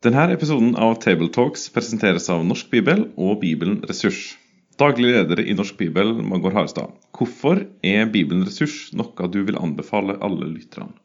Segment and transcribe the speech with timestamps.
[0.00, 4.38] Denne episoden av Tabletalks presenteres av Norsk Bibel og Bibelen Ressurs.
[4.80, 6.94] Daglig leder i Norsk Bibel, Magor Harstad.
[7.12, 10.96] Hvorfor er Bibelen Ressurs noe du vil anbefale alle lytterne?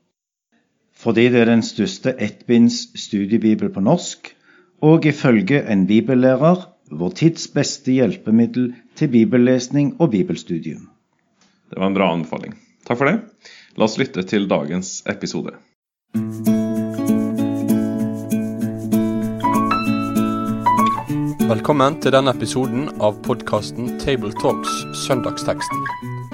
[0.95, 4.31] Fordi det er den største ettbinds studiebibel på norsk,
[4.79, 10.87] og ifølge en bibellærer vår tids beste hjelpemiddel til bibellesning og bibelstudium.
[11.67, 12.55] Det var en bra anbefaling.
[12.87, 13.19] Takk for det.
[13.75, 15.57] La oss lytte til dagens episode.
[21.55, 24.73] Velkommen til denne episoden av podkasten Tabletalks
[25.05, 25.85] Søndagsteksten,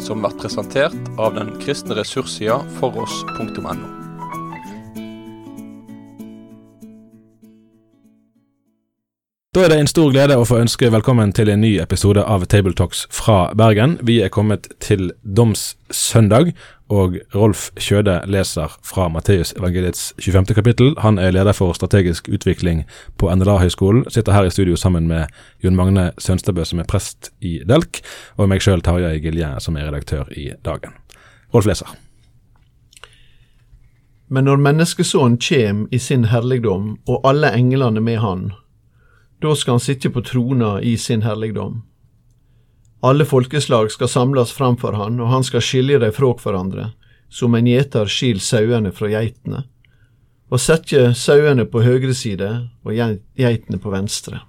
[0.02, 3.76] som blir presentert av den kristne ressurssida foross.no.
[9.52, 12.48] Da er det en stor glede å få ønske velkommen til en ny episode av
[12.50, 14.00] Tabletalks fra Bergen.
[14.02, 16.56] Vi er kommet til domssøndag,
[16.92, 20.54] og Rolf Kjøde leser fra Matteus evangeliets 25.
[20.58, 20.94] kapittel.
[21.00, 22.84] Han er leder for strategisk utvikling
[23.18, 24.04] på NLA-høgskolen.
[24.12, 25.32] Sitter her i studio sammen med
[25.64, 28.02] Jon Magne Sønstebø, som er prest i Delk,
[28.36, 30.98] og meg sjøl, Tarjei Gilje, som er redaktør i Dagen.
[31.56, 31.88] Rolf leser.
[34.28, 38.52] Men når menneskesonen kjem i sin herligdom, og alle englene med han,
[39.42, 41.82] da skal han sitte på trona i sin herligdom.
[43.02, 46.92] Alle folkeslag skal samles framfor han, og han skal skilje dem fra hverandre,
[47.34, 49.64] som en gjeter skil sauene fra geitene,
[50.52, 52.50] og setje sauene på høyre side
[52.86, 54.44] og geitene på venstre.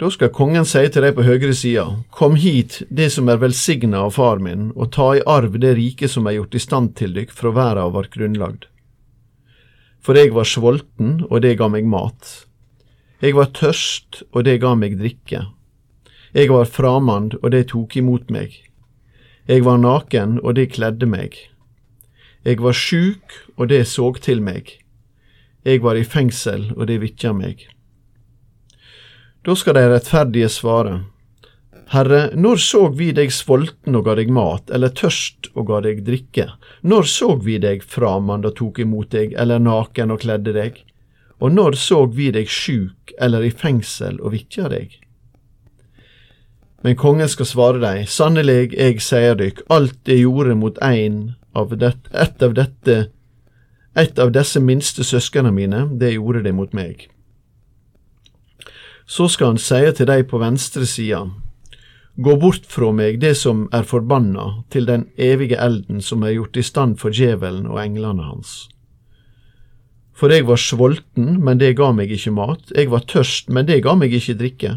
[0.00, 4.06] Da skal kongen si til dei på høyre sida, Kom hit, det som er velsigna
[4.06, 7.12] av far min, og ta i arv det riket som er gjort i stand til
[7.18, 8.64] dykk fra verda var grunnlagd.
[10.00, 12.46] For jeg var svolten, og det ga meg mat.
[13.20, 15.42] Jeg var tørst, og det ga meg drikke.
[16.32, 18.52] Jeg var framand, og det tok imot meg.
[19.50, 21.34] Jeg var naken, og det kledde meg.
[22.46, 24.70] Jeg var sjuk, og det såg til meg.
[25.66, 27.66] Jeg var i fengsel, og det vitja meg.
[29.42, 31.00] Da skal de rettferdige svare.
[31.90, 36.04] Herre, når såg vi deg sulten og ga deg mat, eller tørst og ga deg
[36.06, 36.46] drikke?
[36.86, 40.78] Når såg vi deg framand og tok imot deg, eller naken og kledde deg?
[41.42, 44.94] Og når såg vi deg sjuk eller i fengsel og vitja deg?
[46.82, 51.76] Men kongen skal svare deg, sannelig, eg sier dykk, alt det gjorde mot ein av
[51.76, 53.10] det, ett av dette,
[53.98, 57.08] et av disse minste søskene mine, det gjorde det mot meg.
[59.04, 61.26] Så skal han seie til dei på venstre sida,
[62.20, 66.58] Gå bort fra meg, det som er forbanna, til den evige elden som er gjort
[66.58, 68.66] i stand for djevelen og englene hans.
[70.12, 73.78] For jeg var svolten, men det ga meg ikke mat, jeg var tørst, men det
[73.86, 74.74] ga meg ikke drikke.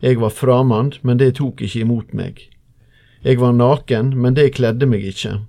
[0.00, 2.40] Jeg var framand, men det tok ikke imot meg.
[3.24, 5.40] Jeg var naken, men det kledde meg ikke.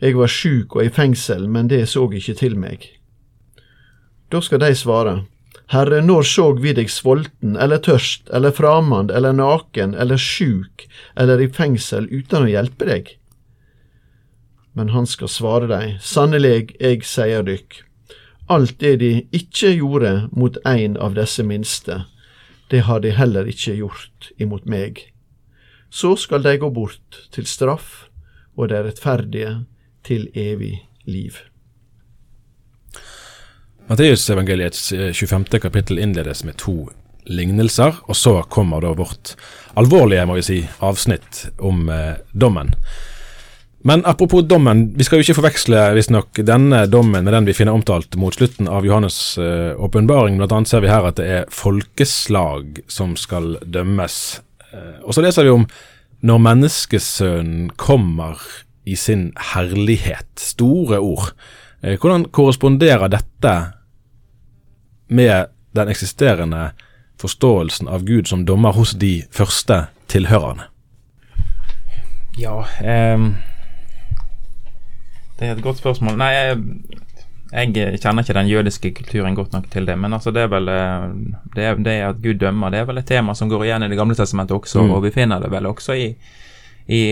[0.00, 2.84] Jeg var sjuk og i fengsel, men det så ikke til meg.
[4.32, 5.22] Da skal de svare,
[5.72, 10.84] Herre, når såg vi deg svolten eller tørst eller framand eller naken eller sjuk
[11.16, 13.08] eller i fengsel uten å hjelpe deg?
[14.78, 17.80] Men han skal svare deg, sannelig, jeg sier dykk,
[18.46, 22.04] Alt det de ikke gjorde mot en av disse minste,
[22.70, 25.00] det har de heller ikke gjort imot meg.
[25.90, 28.08] Så skal de gå bort til straff,
[28.56, 29.52] og de rettferdige
[30.06, 31.38] til evig liv.
[33.86, 35.44] Matteusevangeliets 25.
[35.54, 36.88] Eh, kapittel innledes med to
[37.26, 39.36] lignelser, og så kommer da vårt
[39.78, 42.74] alvorlige må vi si, avsnitt om eh, dommen.
[43.86, 47.76] Men apropos dommen, vi skal jo ikke forveksle visstnok denne dommen med den vi finner
[47.76, 50.40] omtalt mot slutten av Johannes' uh, åpenbaring.
[50.40, 54.18] Blant annet ser vi her at det er folkeslag som skal dømmes.
[54.72, 55.68] Uh, og så leser vi om
[56.26, 58.42] når menneskesønnen kommer
[58.82, 60.32] i sin herlighet.
[60.34, 61.30] Store ord.
[61.78, 63.56] Uh, hvordan korresponderer dette
[65.06, 66.72] med den eksisterende
[67.22, 70.72] forståelsen av Gud som dommer hos de første tilhørerne?
[72.34, 73.36] Ja, um
[75.38, 76.16] det er et godt spørsmål.
[76.18, 76.60] Nei, jeg,
[77.52, 79.98] jeg, kjenner ikke den jødiske kulturen godt nok til det.
[79.98, 81.04] Men altså det er vel eh,
[81.54, 83.90] det, er, det at Gud dømmer, det er vel et tema som går igjen i
[83.92, 84.82] Det gamle testamentet også.
[84.82, 84.94] Mm.
[84.96, 86.08] Og vi finner det vel også i,
[86.86, 87.02] i,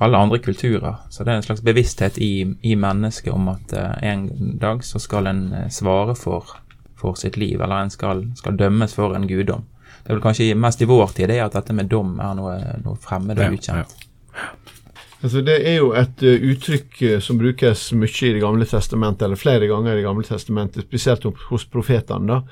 [0.00, 1.04] alle andre kulturer.
[1.10, 4.28] Så det er en slags bevissthet i, i mennesket om at uh, en
[4.60, 6.56] dag så skal en uh, svare for,
[6.96, 9.66] for, sitt liv, eller en skal, skal, dømmes for en guddom.
[10.00, 12.54] Det er vel kanskje mest i vår tid det at dette med dom er noe,
[12.84, 13.98] noe fremmed og ukjent.
[13.98, 14.79] Ja, ja.
[15.20, 19.26] Altså, det er jo et uh, uttrykk uh, som brukes mye i Det gamle testamentet,
[19.26, 22.42] eller flere ganger i Det gamle testamentet, spesielt hos profetene,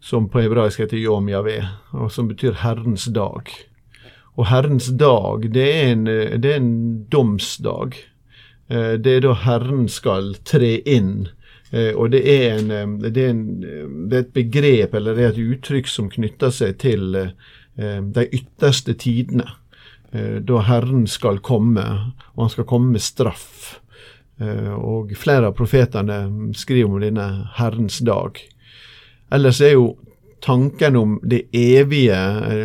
[0.00, 3.50] som på hebraisk heter Yom Yahweh, og som betyr Herrens dag.
[4.38, 7.98] Og Herrens dag, det er en, uh, det er en domsdag.
[8.68, 11.30] Det er da Herren skal tre inn
[11.68, 15.16] Uh, og det er, en, eh, det, er en, eh, det er, et begrep eller
[15.16, 17.34] det er et uttrykk som knytter seg til eh,
[17.76, 19.44] de ytterste tidene.
[20.12, 21.84] Eh, da Herren skal komme,
[22.34, 23.78] og han skal komme med straff.
[24.40, 27.28] Eh, og flere av profetene skriver om denne
[27.58, 28.40] Herrens dag.
[29.34, 29.88] Ellers er jo
[30.40, 32.14] tanken om det evige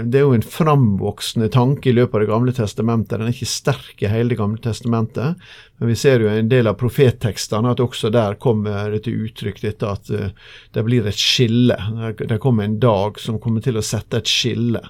[0.06, 3.18] Det er jo en framvoksende tanke i løpet av Det gamle testamentet.
[3.18, 5.42] Den er ikke sterk i hele Det gamle testamentet,
[5.80, 9.60] men vi ser jo en del av profettekstene at også der kommer det til uttrykk
[9.66, 11.75] dette at det blir et skille.
[12.16, 14.86] Det kommer en dag som kommer til å sette et skille.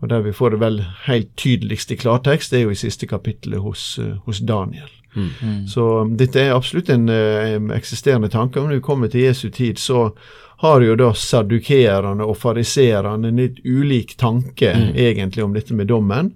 [0.00, 3.06] Og Der vi får det vel helt tydeligst i klartekst, det er jo i siste
[3.06, 4.88] kapittelet hos, uh, hos Daniel.
[5.14, 5.66] Mm.
[5.66, 5.84] Så
[6.16, 8.60] dette er absolutt en en eksisterende tanke.
[8.60, 10.12] Når vi kommer til Jesu tid, så
[10.60, 14.90] har jo da sadukerende og fariserende en litt ulik tanke mm.
[14.96, 16.34] egentlig om dette med dommen.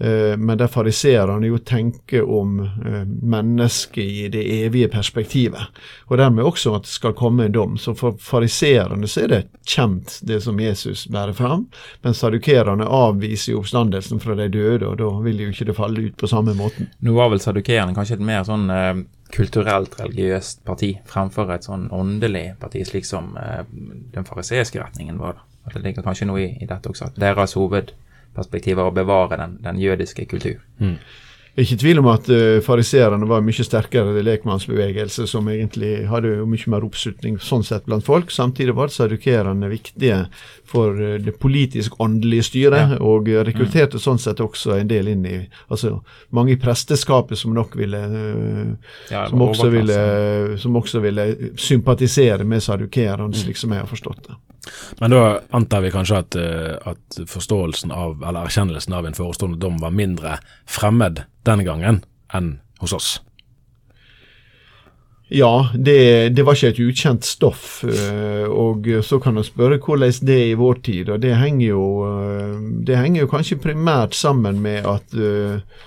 [0.00, 5.82] Uh, men der fariserene jo tenker om uh, mennesket i det evige perspektivet.
[6.08, 7.76] Og dermed også at det skal komme en dom.
[7.78, 11.66] Så for fariserene så er det kjent, det som Jesus bærer fram.
[12.02, 16.08] Men sadukerene avviser jo oppstandelsen fra de døde, og da vil jo ikke det falle
[16.08, 16.90] ut på samme måten.
[17.00, 18.94] Nå var vel sadukerene kanskje et mer sånn eh,
[19.32, 23.62] kulturelt religiøst parti fremfor et sånn åndelig parti, slik som eh,
[24.14, 25.44] den fariseiske retningen var.
[25.66, 29.38] At det ligger kanskje noe i, i dette også, at deres hovedperspektiv er å bevare
[29.40, 30.62] den, den jødiske kultur.
[30.78, 30.96] Mm.
[31.52, 36.30] Jeg er ikke tvil om at uh, fariserene var mye sterkere lekmannsbevegelse, som egentlig hadde
[36.38, 38.30] jo mye mer oppslutning sånn sett blant folk.
[38.32, 40.22] Samtidig var sadukerene viktige
[40.64, 43.00] for uh, det politisk-åndelige styret, ja.
[43.04, 44.04] og rekrutterte mm.
[44.06, 45.34] sånn sett også en del inn i
[45.68, 45.98] altså
[46.32, 49.98] Mange i presteskapet som nok ville uh, ja, som, også ville,
[50.62, 51.26] som, også ville,
[51.60, 53.36] sympatisere med sadukerene, mm.
[53.42, 54.38] slik som jeg har forstått det.
[55.02, 55.20] Men da
[55.52, 56.36] antar vi kanskje at,
[56.86, 60.38] at forståelsen av, eller erkjennelsen av en forestående dom var mindre
[60.70, 62.02] fremmed denne gangen
[62.32, 63.12] enn hos oss.
[65.32, 67.80] Ja, det, det, var ikke et ukjent stoff.
[67.88, 71.08] Eh, og så kan man spørre hvordan det er i vår tid.
[71.08, 75.80] og Det henger jo, eh, det henger jo kanskje primært sammen med at uh,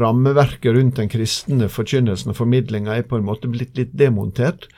[0.00, 4.68] rammeverket rundt den kristne forkynnelsen og formidlinga er på en måte blitt litt demontert.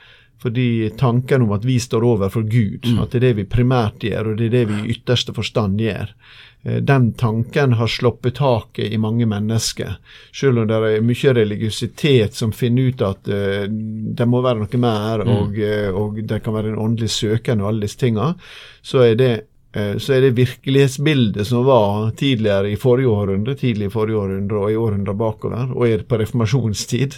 [0.43, 2.97] Fordi tanken om at vi står overfor Gud, mm.
[3.03, 5.79] at det er det vi primært gjør, og det er det vi i ytterste forstand
[5.79, 6.11] gjør,
[6.63, 9.97] den tanken har sluppet taket i mange mennesker.
[10.31, 14.79] Selv om det er mye religiøsitet som finner ut at uh, det må være noe
[14.79, 15.33] mer, mm.
[15.33, 18.29] og, uh, og, det kan være en åndelig søken og alle disse tinga,
[18.79, 23.87] så er det Eh, så er det virkelighetsbildet som var tidligere i forrige århundre, tidlig
[23.87, 27.17] i forrige århundre og i århundre bakover, og er på reformasjonstid,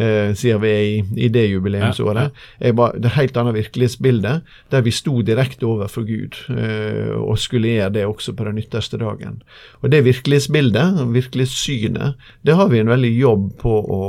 [0.00, 4.34] eh, siden vi er i, i det jubileumsåret, er det helt annet virkelighetsbilde,
[4.72, 9.00] der vi sto direkte overfor Gud, eh, og skulle gjøre det også på den ytterste
[9.00, 9.42] dagen.
[9.82, 12.16] Og det virkelighetsbildet, virkelighetssynet,
[12.46, 14.04] det har vi en veldig jobb på å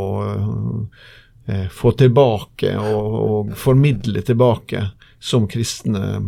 [1.51, 4.88] eh, få tilbake og, og formidle tilbake
[5.21, 6.21] som kristne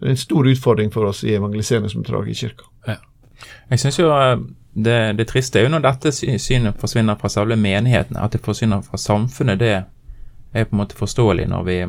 [0.00, 2.68] det er en stor utfordring for oss i evangeliseringsoppdraget i kirka.
[2.88, 2.96] Ja.
[3.70, 4.36] Jeg synes jo eh,
[4.74, 8.82] det, det triste er jo når dette synet forsvinner fra selve menigheten, at det forsvinner
[8.86, 9.60] fra samfunnet.
[9.60, 9.72] Det
[10.52, 11.80] er på en måte forståelig når vi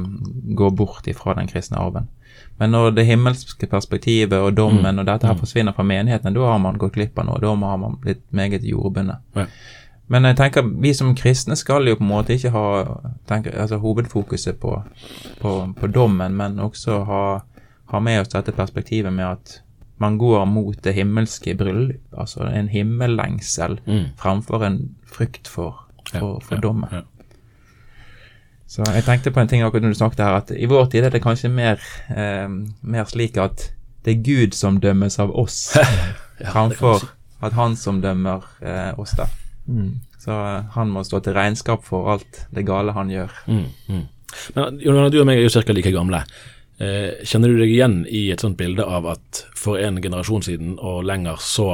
[0.55, 2.09] går bort ifra den kristne arven.
[2.57, 4.99] Men når det himmelske perspektivet og dommen mm.
[4.99, 5.39] og dette her mm.
[5.39, 7.39] forsvinner fra menighetene, da har man gått glipp av noe.
[7.41, 9.23] Da har man blitt meget jordbundet.
[9.35, 9.47] Ja.
[10.11, 12.65] Men jeg tenker vi som kristne skal jo på en måte ikke ha
[13.29, 14.75] tenker, altså, hovedfokuset på,
[15.39, 17.23] på, på dommen, men også ha
[17.91, 19.59] har med oss dette perspektivet med at
[20.01, 24.05] man går mot det himmelske bryllup, altså en himmellengsel mm.
[24.17, 26.89] framfor en frykt for, for, for ja, dommen.
[26.91, 27.03] Ja.
[28.71, 31.05] Så jeg tenkte på en ting akkurat når du snakket her, at i vår tid
[31.05, 32.47] er det kanskje mer, eh,
[32.81, 33.67] mer slik at
[34.05, 35.75] det er Gud som dømmes av oss,
[36.53, 37.03] framfor
[37.43, 39.29] at han som dømmer eh, oss der.
[39.67, 39.99] Mm.
[40.21, 43.35] Så eh, han må stå til regnskap for alt det gale han gjør.
[43.51, 44.07] Mm, mm.
[44.55, 45.75] Men Jonas, du og meg er jo ca.
[45.75, 46.23] like gamle.
[46.81, 50.77] Eh, kjenner du deg igjen i et sånt bilde av at for en generasjon siden
[50.79, 51.67] og lenger så,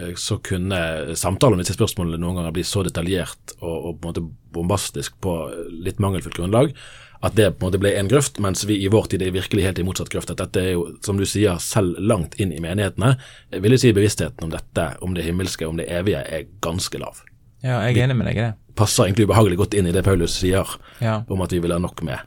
[0.00, 4.08] eh, så kunne samtalen om disse spørsmålene noen ganger bli så detaljert og, og, på
[4.08, 5.36] en måte bombastisk på
[5.70, 6.74] litt mangelfullt grunnlag
[7.20, 9.66] at det på en måte ble en grøft, mens vi i vår tid er virkelig
[9.66, 10.30] helt i motsatt grøft.
[10.32, 13.10] At dette er jo, som du sier, selv langt inn i menighetene,
[13.52, 17.20] vil jeg si bevisstheten om dette, om det himmelske, om det evige, er ganske lav.
[17.60, 18.54] Ja, jeg er enig med deg i det.
[18.80, 20.64] Passer egentlig ubehagelig godt inn i det Paulus sier
[21.04, 21.20] ja.
[21.28, 22.24] om at vi vil ha nok med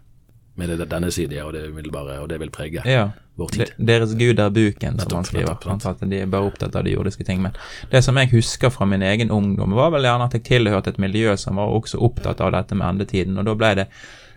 [0.56, 3.08] med det, denne side og det umiddelbare, og det vil prege ja.
[3.40, 3.72] vår tid.
[3.78, 5.56] Deres gud er buken, som han skriver.
[5.90, 7.42] At de er bare opptatt av de jordiske ting.
[7.42, 7.56] Men
[7.92, 11.02] det som jeg husker fra min egen ungdom, var vel gjerne at jeg tilhørte et
[11.02, 13.40] miljø som var også opptatt av dette med endetiden.
[13.42, 13.88] Og da ble det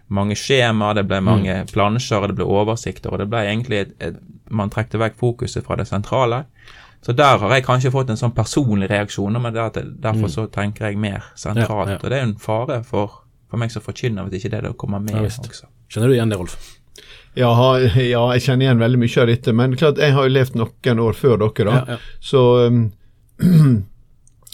[0.08, 1.68] mange skjemaer, det ble mange mm.
[1.74, 5.74] plansjer, det ble oversikter, og det ble egentlig et, et, Man trekte vekk fokuset fra
[5.76, 6.44] det sentrale.
[7.02, 10.32] Så der har jeg kanskje fått en sånn personlig reaksjon, men derfor mm.
[10.32, 11.90] så tenker jeg mer sentralt.
[11.90, 12.00] Ja, ja.
[12.00, 14.72] Og det er jo en fare for for meg som forkynner, hvis ikke det da
[14.78, 15.68] kommer med Ja, også.
[15.92, 16.56] Kjenner du igjen det, Rolf?
[17.36, 17.50] Ja,
[18.00, 21.02] ja, jeg kjenner igjen veldig mye av dette, men klart, jeg har jo levd noen
[21.04, 21.74] år før dere, da.
[21.76, 22.16] Ja, ja.
[22.24, 22.86] Så um,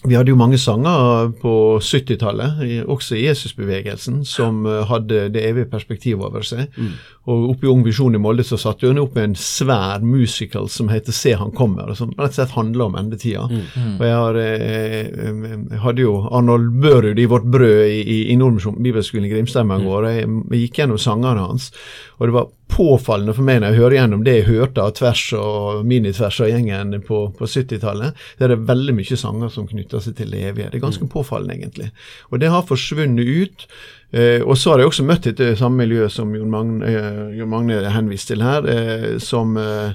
[0.03, 5.71] vi hadde jo mange sanger på 70-tallet, også i Jesusbevegelsen, som uh, hadde det evige
[5.71, 6.73] perspektivet over seg.
[7.31, 10.67] Og oppe i Ung Visjon i Molde så satte hun opp med en svær musical
[10.73, 13.45] som heter Se han kommer, og som rett og slett handler om endetida.
[13.47, 14.65] Og jeg, har, eh,
[15.07, 19.33] eh, jeg hadde jo Arnold Børud i Vårt Brød i, i, i Nordmisjon bibelskolen i
[19.37, 21.71] Grimstad mange år, og jeg gikk gjennom sangene hans.
[22.19, 25.23] Og det var påfallende for meg når jeg hører gjennom det jeg hørte av tvers
[25.39, 30.17] og minitvers av gjengen på, på 70-tallet, det er veldig mye sanger som knytter seg
[30.19, 30.71] til det evige.
[30.73, 31.91] Det er ganske påfallende, egentlig.
[32.31, 33.67] Og det har forsvunnet ut.
[34.13, 37.53] Eh, og så har jeg også møtt et samme miljø som Jon Magne, eh, Jon
[37.53, 39.95] Magne henviste til her, eh, som eh, eh,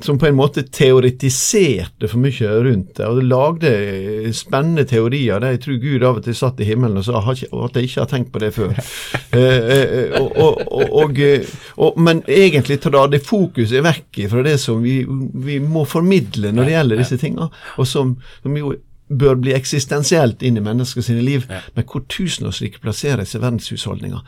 [0.00, 5.42] som på en måte teoretiserte for mye rundt det, og det lagde eh, spennende teorier
[5.42, 8.00] der jeg tror Gud av og til satt i himmelen og sa at jeg ikke
[8.00, 8.74] har tenkt på det før.
[9.34, 9.40] Eh,
[9.74, 11.48] eh, og, og, og, eh,
[11.98, 15.00] men egentlig drar det fokuset vekk fra det som vi,
[15.42, 18.12] vi må formidle når det gjelder disse tinga, og som,
[18.44, 18.76] som jo
[19.10, 24.22] bør bli eksistensielt inn i menneskers liv, men hvor tusenårsriket plasseres i verdenshusholdninga.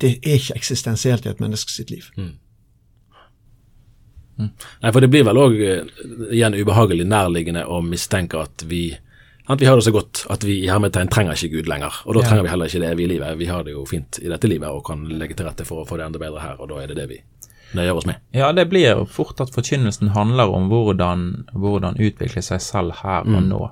[0.00, 2.06] Det er ikke eksistensielt i et menneske sitt liv.
[4.82, 5.54] Nei, for det blir vel òg
[6.32, 8.96] igjen ubehagelig nærliggende å mistenke at vi
[9.50, 11.92] at vi har det så godt at vi i hermetegn trenger ikke Gud lenger.
[12.06, 12.26] Og da Ja.
[12.28, 13.38] trenger vi heller ikke det evige livet.
[13.38, 15.88] Vi har det jo fint i dette livet og kan legge til rette for å
[15.88, 17.18] få det enda bedre her, og da er det det vi
[17.74, 18.16] nøyer oss med.
[18.32, 23.42] Ja, det blir fort at forkynnelsen handler om hvordan, hvordan utvikle seg selv her og
[23.48, 23.70] nå.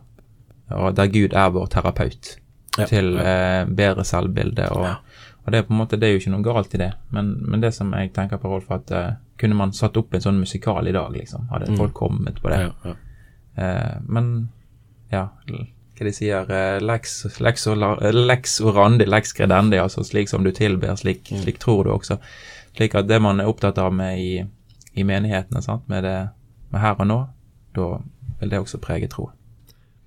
[0.70, 2.36] Og der Gud er vår terapeut
[2.78, 4.68] Ja, til eh, bedre selvbilde.
[4.72, 4.84] Og,
[5.46, 6.92] og det er på en måte, det er jo ikke noe galt i det.
[7.12, 10.24] Men, men det som jeg tenker på, Rolf, at eh, kunne man satt opp en
[10.24, 11.48] sånn musikal i dag, liksom?
[11.52, 12.62] Hadde folk kommet på det?
[12.66, 12.94] Ja, ja.
[13.58, 14.32] Uh, men
[15.10, 16.50] ja, hva de sier
[16.84, 17.66] lex, lex,
[18.14, 22.18] lex orandi, lex credendi, altså slik som du tilber, slik, slik tror du også.
[22.76, 24.44] Slik at det man er opptatt av med i,
[24.94, 25.88] i menighetene, sant?
[25.90, 26.16] Med, det,
[26.70, 27.18] med her og nå,
[27.74, 27.88] da
[28.38, 29.30] vil det også prege tro.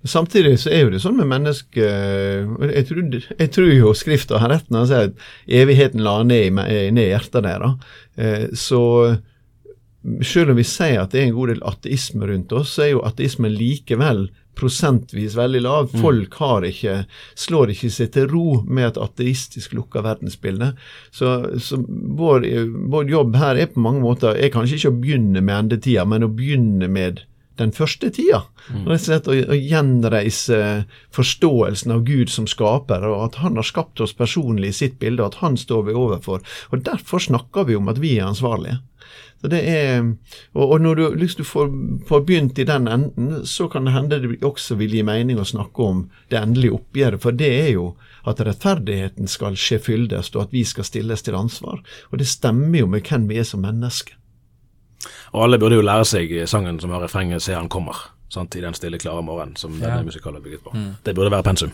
[0.04, 4.50] Samtidig så er jo det sånn med mennesket jeg, tror- jeg tror jo Skrifta har
[4.50, 5.26] rett når han sier at
[5.62, 7.76] evigheten la ned i, ned hjertet deres.
[8.18, 8.82] Eh, Så
[10.26, 12.90] selv om vi sier at det er en god del ateisme rundt oss, så er
[12.96, 14.24] jo ateismen likevel
[14.58, 15.92] prosentvis veldig lav.
[16.02, 16.96] Folk har ikke,
[17.38, 20.72] slår ikke seg til ro med et ateistisk lukka verdensbilde.
[21.14, 21.30] Så,
[21.62, 22.44] så vår,
[22.92, 26.26] vår jobb her er på mange måter er kanskje ikke å begynne med endetida, men
[26.26, 27.22] å begynne med
[27.60, 28.44] den første tida.
[28.86, 30.60] Rett og slett å, å gjenreise
[31.14, 35.22] forståelsen av Gud som skaper, og at han har skapt oss personlig i sitt bilde,
[35.22, 36.42] og at han står vi overfor.
[36.70, 38.80] Og Derfor snakker vi om at vi er ansvarlige.
[39.42, 40.04] Så det er,
[40.54, 41.70] og, og når du, hvis du får,
[42.06, 45.46] får begynt i den enden, så kan det hende det også vil gi mening å
[45.48, 47.88] snakke om det endelige oppgjøret, for det er jo
[48.22, 51.82] at rettferdigheten skal skje fyldes, og at vi skal stilles til ansvar.
[52.12, 54.14] Og det stemmer jo med hvem vi er som mennesker.
[55.32, 58.56] Og alle burde jo lære seg sangen som har refrenget 'Se han kommer', sant?
[58.56, 60.76] i den stille, klare morgenen som denne musikalen er bygget på.
[61.04, 61.72] Det burde være pensum.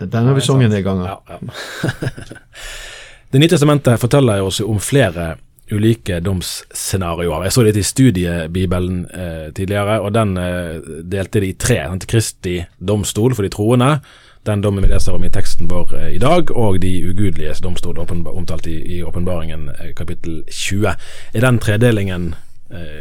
[0.00, 1.04] Den har vi sunget en gang.
[1.04, 1.38] Ja, ja.
[3.34, 5.36] Det nye testamentet forteller oss om flere
[5.72, 7.46] ulike domsscenarioer.
[7.46, 11.80] Jeg så litt i studiebibelen eh, tidligere, og den eh, delte de i tre.
[11.88, 12.06] Sant?
[12.06, 13.96] Kristi domstol for de troende,
[14.44, 17.98] den dommen vi leser om i teksten vår eh, i dag, og de ugudeliges domstol,
[18.04, 20.94] omtalt i, i åpenbaringen eh, kapittel 20.
[21.32, 22.34] Er den tredelingen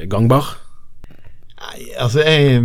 [0.09, 0.57] gangbar?
[1.63, 2.59] Nei, altså jeg,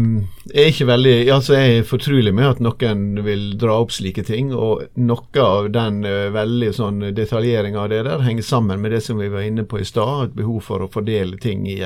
[0.49, 4.23] jeg er ikke veldig altså Jeg er fortrolig med at noen vil dra opp slike
[4.25, 8.95] ting, og noe av den uh, veldig sånn detaljeringa av det der henger sammen med
[8.95, 11.81] det som vi var inne på i stad, et behov for å fordele ting i,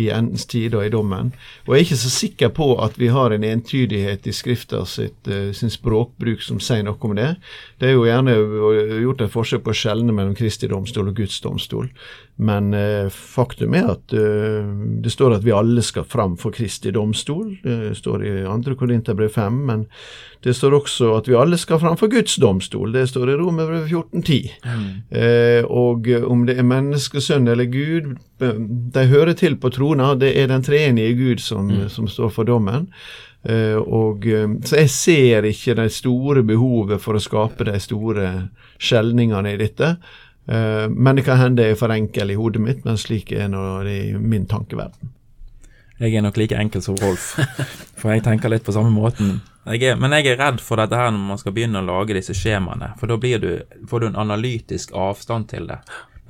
[0.00, 1.32] i endens tid og i dommen.
[1.66, 5.20] Og jeg er ikke så sikker på at vi har en entydighet i Skrifta sitt,
[5.28, 7.34] uh, sin språkbruk som sier noe om det.
[7.82, 8.38] Det er jo gjerne
[9.04, 11.90] gjort et forsøk på å skjelne mellom Kristi domstol og Guds domstol.
[12.40, 14.14] Men eh, faktum er at
[15.04, 17.50] det står at vi alle skal fram for Kristi domstol.
[17.90, 18.74] Det står i 2.
[18.80, 19.62] Korinterbrev 5.
[19.68, 19.86] Men
[20.44, 22.94] det står også at vi alle skal framfor Guds domstol.
[22.94, 24.52] Det står i Romerbrev 14.10.
[25.10, 28.62] Eh, og om det er menneskesønn eller Gud, eh,
[28.94, 30.14] de hører til på trona.
[30.14, 32.88] Det er den treenige Gud som, som står for dommen.
[33.42, 38.32] Eh, og, eh, så jeg ser ikke det store behovet for å skape de store
[38.80, 39.94] skjelningene i dette.
[40.50, 43.48] Eh, men det kan hende jeg er for enkel i hodet mitt, men slik er
[43.48, 45.14] nå det i min tankeverden.
[46.00, 47.34] Jeg er nok like enkel som Rolf,
[48.00, 49.42] for jeg tenker litt på samme måten.
[49.68, 52.16] Jeg er, men jeg er redd for dette her når man skal begynne å lage
[52.16, 53.50] disse skjemaene, for da blir du,
[53.90, 55.76] får du en analytisk avstand til det.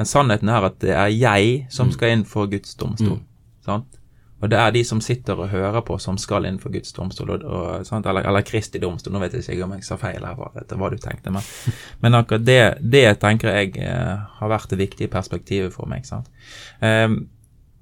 [0.01, 3.21] Men sannheten er at det er jeg som skal inn for Guds domstol.
[3.63, 4.01] Sant?
[4.41, 7.35] Og det er de som sitter og hører på, som skal inn for Guds domstol,
[7.37, 8.07] og, og, sant?
[8.09, 9.13] Eller, eller Kristi domstol.
[9.15, 11.45] Nå vet jeg ikke om jeg sa feil her, etter hva du tenkte, men,
[12.03, 16.09] men akkurat det, det tenker jeg eh, har vært det viktige perspektivet for meg.
[16.09, 16.33] sant?
[16.81, 17.07] Eh,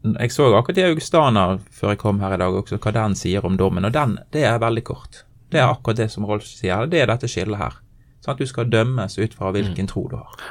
[0.03, 3.47] jeg så akkurat i Augustana før jeg kom her i dag også, hva den sier
[3.47, 5.25] om dommen, og den, det er veldig kort.
[5.51, 7.79] Det er akkurat det som Rolf sier, det er dette skillet her.
[8.23, 9.91] Sånn at du skal dømmes ut fra hvilken mm.
[9.91, 10.45] tro du har.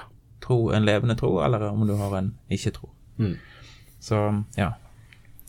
[0.43, 2.89] Tro, En levende tro, eller om du har en ikke-tro.
[3.17, 3.35] Mm.
[3.99, 4.21] Så
[4.57, 4.71] ja,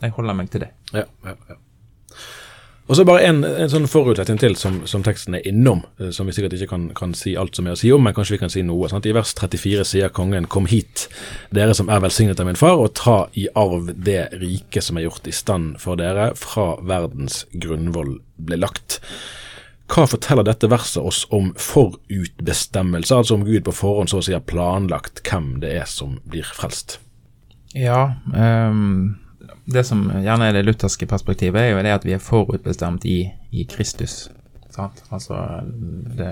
[0.02, 0.72] jeg holder meg til det.
[0.92, 1.58] Ja, ja, ja.
[2.88, 6.28] Og så bare en, en sånn forutsetning til som, som, teksten er innom, eh, som
[6.28, 8.40] vi sikkert ikke kan, kan, si alt som er å si om, men kanskje vi
[8.40, 8.88] kan si noe.
[8.88, 9.04] Sant?
[9.04, 11.04] I vers 34 sier kongen, kom hit,
[11.52, 15.04] dere som er velsignet av min far, og ta i arv det rike som er
[15.04, 19.02] gjort i stand for dere fra verdens grunnvoll ble lagt.
[19.92, 24.36] Hva forteller dette verset oss om forutbestemmelse, altså om Gud på forhånd så å si
[24.36, 27.02] har planlagt hvem det er som blir frelst?
[27.76, 29.18] Ja, um
[29.68, 33.20] det som gjerne er det lutherske perspektivet, er jo det at vi er forutbestemt i,
[33.52, 34.30] i Kristus.
[34.72, 35.02] Sant?
[35.12, 35.36] Altså
[36.16, 36.30] det,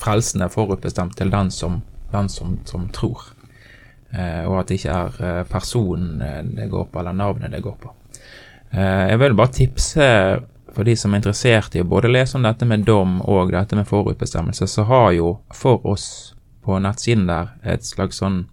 [0.00, 1.80] Frelsen er forutbestemt til den som,
[2.12, 3.30] den som, som tror.
[4.10, 7.62] Eh, og at det ikke er eh, personen eh, det går på, eller navnet det
[7.64, 7.94] går på.
[8.72, 10.08] Eh, jeg vil bare tipse
[10.74, 13.76] for de som er interessert i å både lese om dette med dom og dette
[13.76, 16.34] med forutbestemmelse, så har jo for oss
[16.64, 18.44] på nettsiden der et slags sånn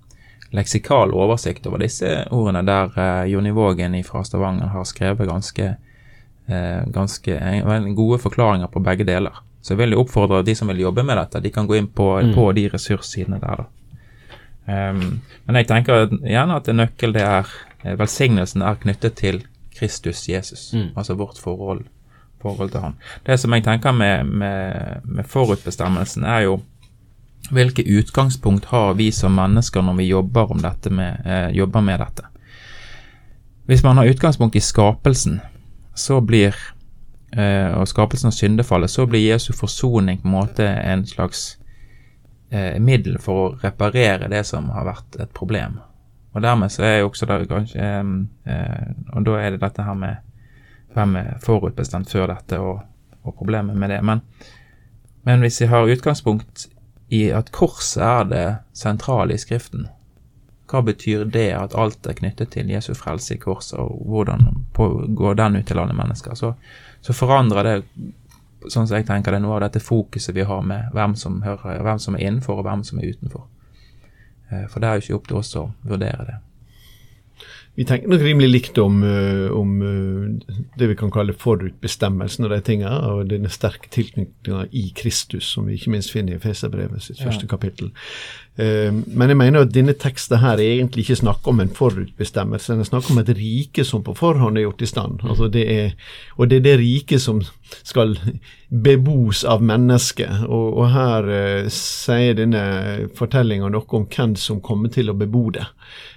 [0.54, 5.76] leksikal oversikt over disse ordene, der eh, Jonny Vågen fra Stavanger har skrevet ganske,
[6.48, 9.42] eh, ganske uh, gode forklaringer på begge deler.
[9.62, 11.88] Så jeg vil jo oppfordre de som vil jobbe med dette, de kan gå inn
[11.88, 12.36] på, mm.
[12.36, 13.66] på de ressurssidene der.
[14.66, 17.50] Um, men jeg tenker gjerne at en nøkkel det er
[17.94, 19.44] velsignelsen er knyttet til
[19.76, 20.94] Kristus Jesus, mm.
[20.96, 21.84] altså vårt forhold,
[22.42, 22.96] forhold, til han.
[23.26, 26.60] Det som jeg tenker med, med, med forutbestemmelsen, er jo
[27.52, 30.54] hvilke utgangspunkt har vi som mennesker når vi jobber,
[30.90, 32.24] med, eh, jobber med dette?
[33.66, 35.42] Hvis man har utgangspunkt i skapelsen,
[35.96, 36.56] så blir
[37.32, 41.58] eh, og skapelsen og syndefallet, så blir Jesu forsoning på en måte en slags
[42.50, 45.80] eh, middel for å reparere det som har vært et problem.
[46.36, 48.04] Og dermed så er jo også det kanskje eh,
[48.52, 50.22] eh, Og da er det dette her med
[50.96, 52.80] hvem er forutbestemt før dette, og,
[53.24, 54.00] og problemet med det.
[54.04, 54.22] Men,
[55.28, 56.70] men hvis vi har utgangspunkt
[57.08, 59.88] i at korset er det sentrale i Skriften.
[60.66, 64.48] Hva betyr det at alt er knyttet til Jesu frelse i korset, og hvordan
[65.16, 66.34] går den ut til alle mennesker?
[66.36, 66.56] Så,
[67.02, 67.76] så, forandrer det,
[68.66, 71.84] sånn som jeg tenker det, noe av dette fokuset vi har med hvem som, hører,
[71.86, 73.46] hvem som er innenfor, og hvem som er utenfor.
[74.50, 76.40] Eh, for det er jo ikke opp til oss å vurdere det.
[77.76, 82.52] Vi tenker nok rimelig likt om, eh, om, eh, det vi kan kalle forutbestemmelsen og
[82.54, 87.04] de tingene, og denne sterke tilknytninga i Kristus, som vi ikke minst finner i Feserbrevet
[87.04, 87.92] sitt første kapittel.
[88.58, 92.78] Eh, men jeg mener at denne teksten her er egentlig ikke snakker om en forutbestemmelse,
[92.78, 95.24] den snakker om et rike som på forhånd er gjort i stand.
[95.24, 95.30] Mm.
[95.34, 95.92] Altså det er,
[96.38, 97.44] og det er det riket som
[97.84, 98.16] skal
[98.70, 100.46] bebos av mennesket.
[100.48, 102.64] Og, og her eh, sier denne
[103.18, 105.68] fortellinga noe om hvem som kommer til å bebo det.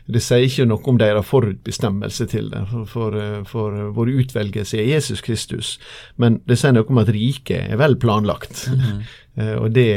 [0.09, 4.79] Det sier ikke noe om deres forutbestemmelse til det, for, for, eh, for vår utvelgelse
[4.81, 5.77] er Jesus Kristus,
[6.17, 8.69] men det sier noe om at riket er vel planlagt.
[8.73, 9.03] Mm.
[9.39, 9.91] Og det,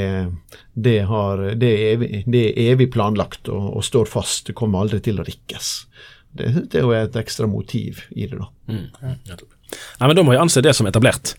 [0.73, 4.83] det, har, det, er evig, det, er evig, planlagt og, og, står fast, det kommer
[4.83, 5.71] aldri til å rikkes.
[6.31, 8.47] Det, er jo et ekstra motiv i det, da.
[8.71, 8.85] Mm.
[9.99, 11.35] Nei, men Da må jeg anse det som etablert.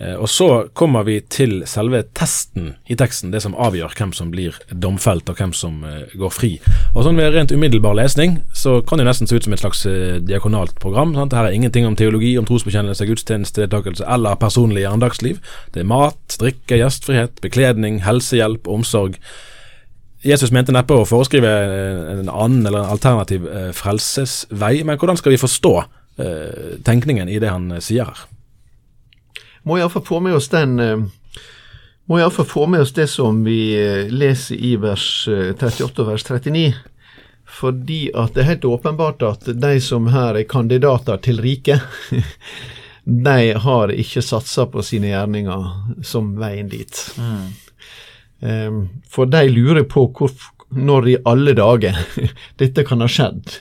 [0.00, 4.30] Eh, og Så kommer vi til selve testen i teksten, det som avgjør hvem som
[4.32, 6.52] blir domfelt og hvem som eh, går fri.
[6.94, 9.84] Og sånn Ved rent umiddelbar lesning så kan det nesten se ut som et slags
[9.86, 11.12] eh, diakonalt program.
[11.18, 11.36] Sant?
[11.36, 15.42] Her er ingenting om teologi, om trosbekjennelse, gudstjenestedeltakelse eller personlig hverdagsliv.
[15.74, 19.20] Det er mat, drikke, gjestfrihet, bekledning, helsehjelp, omsorg.
[20.24, 21.48] Jesus mente neppe å foreskrive
[22.16, 25.72] en annen eller en alternativ frelsesvei, men hvordan skal vi forstå
[26.84, 28.20] tenkningen i det han sier her?
[29.62, 30.98] Må iallfall få med oss den eh,
[32.10, 36.06] må iallfall få med oss det som vi eh, leser i vers 38 eh, og
[36.10, 36.64] vers 39.
[37.50, 41.82] Fordi at det er helt åpenbart at de som her er kandidater til riket,
[43.04, 45.66] de har ikke satsa på sine gjerninger
[46.06, 47.02] som veien dit.
[47.18, 48.86] Mm.
[49.10, 50.30] For de lurer på hvor,
[50.70, 51.98] når i alle dager
[52.62, 53.58] dette kan ha skjedd,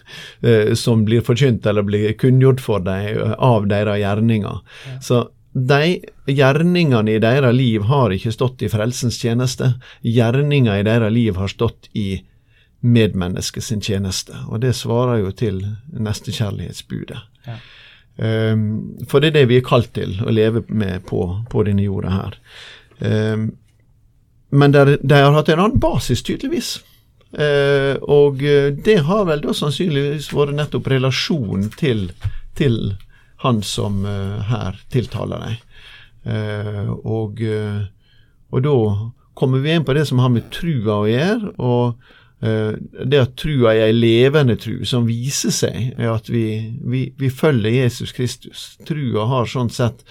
[0.77, 4.61] som blir forkynt eller blir kunngjort for dem av deres gjerninger.
[4.85, 5.01] Ja.
[5.01, 9.73] Så de gjerningene i deres liv har ikke stått i frelsens tjeneste.
[10.05, 12.21] Gjerninga i deres liv har stått i
[12.79, 14.35] medmennesket sin tjeneste.
[14.47, 17.23] Og det svarer jo til nestekjærlighetsbudet.
[17.47, 17.57] Ja.
[18.19, 21.85] Um, for det er det vi er kalt til å leve med på, på denne
[21.87, 22.37] jorda her.
[22.99, 23.49] Um,
[24.51, 26.77] men de har hatt en annen basis, tydeligvis.
[27.33, 28.41] Uh, og
[28.85, 32.09] det har vel da sannsynligvis vært nettopp relasjonen til,
[32.57, 32.79] til
[33.39, 35.65] han som eh, her tiltaler deg.
[36.27, 37.81] Eh, og, eh,
[38.51, 38.77] og da
[39.39, 41.53] kommer vi inn på det som har med trua å gjøre.
[41.57, 47.01] og det at trua er ei levende tru, som viser seg er at vi, vi,
[47.19, 48.61] vi, følger Jesus Kristus.
[48.87, 50.05] Trua har sånn sett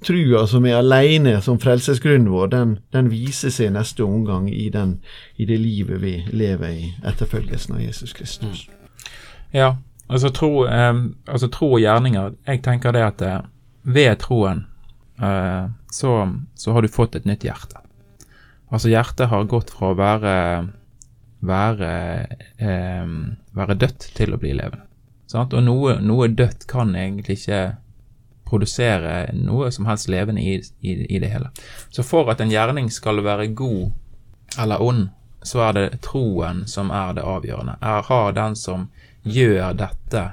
[0.00, 4.70] Trua som er alene som frelsesgrunnen vår, den, den, viser seg i neste omgang i,
[4.72, 4.94] den,
[5.36, 8.64] i, det livet vi lever i etterfølgelsen av Jesus Kristus.
[9.52, 9.74] Ja,
[10.08, 10.92] altså tro, eh,
[11.26, 12.36] altså tro, og gjerninger.
[12.46, 13.40] Jeg tenker det at eh,
[13.82, 14.66] ved troen
[15.22, 16.14] eh, så,
[16.54, 17.82] så har du fått et nytt hjerte.
[18.72, 20.34] Altså hjertet har gått fra å være
[21.44, 22.26] være,
[22.58, 23.06] eh,
[23.52, 24.86] være dødt til å bli levende.
[25.30, 25.54] Sant?
[25.56, 27.76] Og noe, noe, dødt kan egentlig ikke
[28.44, 31.50] produsere noe som helst levende i, i, i, det hele.
[31.90, 35.08] Så for at en gjerning skal være god eller ond,
[35.44, 37.78] så er det troen som er det avgjørende.
[37.80, 38.88] Er, har den som
[39.24, 40.24] gjør dette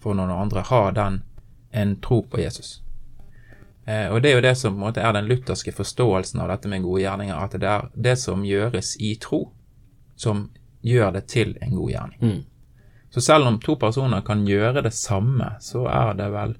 [0.00, 1.22] for noen andre, har den
[1.70, 2.80] en tro på Jesus?
[3.84, 6.82] Eh, og Det er jo det som måte, er den lutherske forståelsen av dette med
[6.82, 9.50] gode gjerninger, at det er det som gjøres i tro,
[10.16, 10.48] som
[10.82, 12.20] gjør det til en god gjerning.
[12.20, 12.42] Mm.
[13.10, 16.58] Så selv om to personer kan gjøre det samme, så er det vel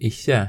[0.00, 0.48] ikke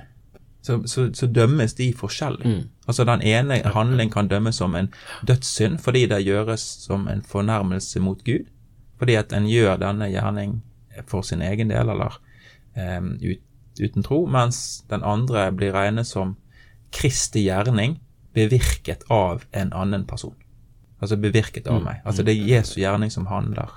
[0.62, 2.46] Så, så, så dømmes de forskjellig.
[2.46, 2.66] Mm.
[2.88, 4.92] Altså Den ene handling kan dømmes som en
[5.26, 8.46] dødssynd fordi det gjøres som en fornærmelse mot Gud.
[9.02, 10.60] Fordi at en gjør denne gjerning
[11.10, 12.20] for sin egen del, eller
[12.78, 13.42] um, ut,
[13.82, 16.36] uten tro, mens den andre blir regnet som
[16.94, 17.98] Kristi gjerning
[18.36, 20.36] bevirket av en annen person.
[21.02, 21.86] Altså bevirket av mm.
[21.88, 22.02] meg.
[22.06, 23.72] Altså det er Jesu gjerning som handler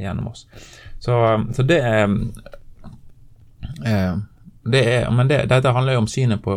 [0.00, 0.48] gjennom oss.
[0.98, 1.14] Så,
[1.54, 2.08] så det er
[3.86, 4.16] eh,
[4.64, 6.56] det er, Men det, dette handler jo om synet på,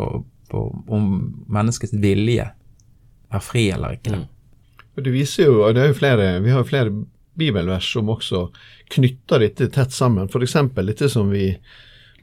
[0.50, 1.12] på, om
[1.52, 2.48] menneskets vilje
[3.28, 4.16] er fri eller ikke.
[4.16, 4.26] Mm.
[4.98, 6.92] Det viser jo, og det er jo flere, Vi har jo flere
[7.38, 8.48] bibelvers som også
[8.94, 10.30] knytter dette tett sammen.
[10.30, 10.58] F.eks.
[10.78, 11.52] dette som vi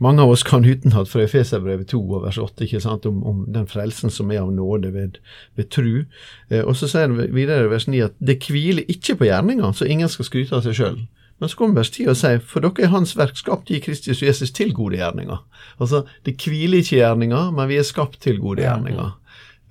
[0.03, 3.45] mange av oss kan utenat fra Efeserbrevet 2 og vers 8 ikke sant, om, om,
[3.55, 5.21] den frelsen som er av nåde ved,
[5.55, 6.05] ved tru.
[6.51, 9.71] Eh, og så sier det videre i vers 9 at det hviler ikke på gjerninga,
[9.73, 10.99] så ingen skal skryte av seg sjøl.
[11.43, 14.23] Men så kommer vers 10 og sier for dere er Hans verk skapt i Kristus
[14.23, 15.41] og Jesus til gode gjerninger.
[15.79, 19.15] Altså, det hviler ikke i gjerninga, men vi er skapt til gode gjerninger.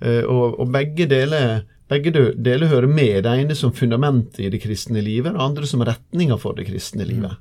[0.04, 4.62] Eh, og, og begge deler begge deler hører med, det ene som fundamentet i det
[4.62, 7.36] kristne livet, det andre som retninga for det kristne livet.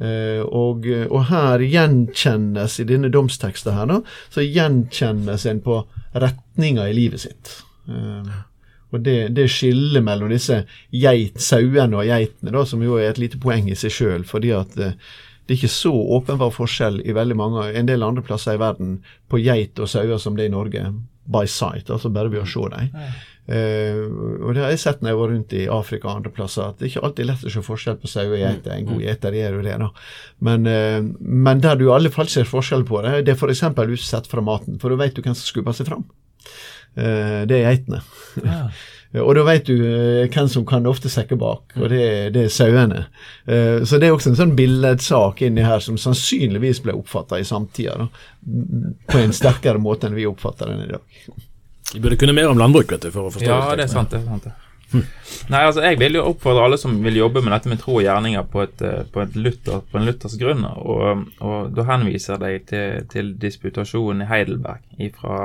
[0.00, 3.98] Uh, og, og, her gjenkjennes, i denne domsteksten her, da,
[4.32, 5.82] så gjenkjennes en på
[6.16, 7.58] retninga i livet sitt.
[7.88, 8.24] Uh,
[8.90, 13.20] og det, det skillet mellom disse geit, sauene og geitene, da, som jo er et
[13.20, 14.96] lite poeng i seg sjøl, fordi at uh,
[15.44, 19.00] det er ikke så åpenbar forskjell i veldig mange, en del andre plasser i verden
[19.28, 20.84] på geit og sauer som det er i Norge,
[21.30, 22.92] by sight, altså bare ved å se dem.
[23.50, 24.04] Uh,
[24.44, 26.78] og det har jeg sett når jeg var rundt i Afrika og andre plasser, at
[26.78, 28.76] det er ikke alltid lett å se forskjell på sau og geiter.
[28.76, 29.88] En god gjeter er jo det, da.
[30.46, 33.64] Men, uh, men, der du i alle fall ser forskjell på det, det er f.eks.
[33.96, 34.78] utsett fra maten.
[34.82, 36.06] For da vet du hvem som skubber seg fram.
[36.94, 38.04] Uh, det er geitene.
[38.44, 38.62] Ja.
[39.26, 43.00] og da vet du hvem som kan ofte sekke bak, og det, det er sauene.
[43.42, 48.06] så det er også en sånn billedsak inni her som sannsynligvis ble oppfatta i samtida,
[49.10, 51.49] på en sterkere måte enn vi oppfatter den i dag.
[51.94, 53.86] Vi burde kunne mer om landbruk vet du, for å forstå ja, det.
[53.86, 54.50] er sant, det er sant.
[54.90, 55.04] Hm.
[55.52, 58.04] Nei, altså Jeg vil jo oppfordre alle som vil jobbe med dette med tro og
[58.04, 62.42] gjerninger på, et, eh, på, et Luther, på en luthersk grunn, og, og, da henviser
[62.46, 64.82] jeg til, til disputasjonen i Heidelberg
[65.18, 65.36] fra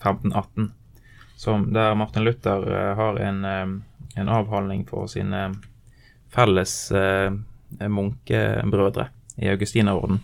[0.00, 0.70] 1518,
[1.36, 5.50] som, der Martin Luther uh, har en, uh, en, avhandling for sine
[6.32, 6.72] felles
[7.76, 10.22] munkebrødre i Augustinerorden.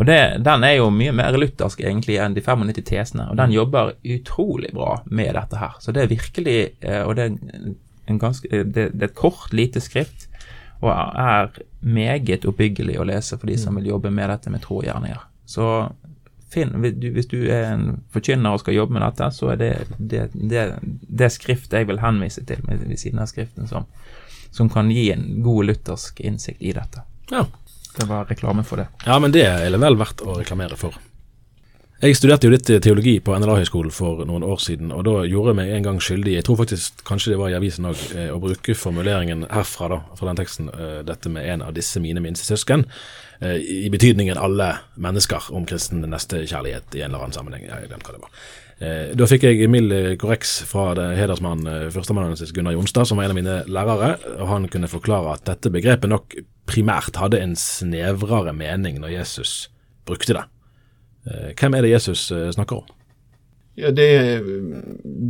[0.00, 3.52] Og det, Den er jo mye mer luthersk egentlig enn de 95 tesene, og den
[3.52, 5.76] jobber utrolig bra med dette her.
[5.84, 9.52] Så det er virkelig eh, Og det er, ganske, eh, det, det er et kort,
[9.52, 10.30] lite skrift,
[10.80, 11.52] og er
[11.84, 15.20] meget oppbyggelig å lese for de som vil jobbe med dette med tro og gjerninger.
[15.44, 15.66] Så
[16.50, 17.84] finn, hvis du er en
[18.14, 22.00] forkynner og skal jobbe med dette, så er det det, det, det skrift jeg vil
[22.00, 23.84] henvise til ved siden av skriften som,
[24.50, 27.04] som kan gi en god luthersk innsikt i dette.
[27.30, 27.44] Ja,
[27.96, 28.88] det var reklame for det.
[29.06, 30.98] Ja, men det er vel verdt å reklamere for.
[32.00, 35.58] Jeg studerte jo litt teologi på NLA-høgskolen for noen år siden, og da gjorde jeg
[35.58, 38.38] meg en gang skyldig, jeg tror faktisk kanskje det var i avisen òg, eh, å
[38.40, 42.48] bruke formuleringen herfra, da, fra den teksten, eh, dette med en av disse mine minste
[42.48, 42.86] søsken,
[43.42, 47.68] eh, i betydningen alle mennesker om kristen nestekjærlighet i en eller annen sammenheng.
[47.68, 48.30] Jeg glemte hva det var.
[48.80, 53.56] Da fikk jeg mild korreks fra hedersmannen førsteamanuensis Gunnar Jonstad, som var en av mine
[53.68, 56.38] lærere, og han kunne forklare at dette begrepet nok
[56.70, 59.68] primært hadde en snevrere mening når Jesus
[60.08, 60.46] brukte det.
[61.28, 62.99] Eh, hvem er det Jesus eh, snakker om?
[63.80, 64.06] Ja, det,